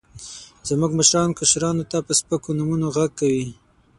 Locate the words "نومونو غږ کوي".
2.57-3.47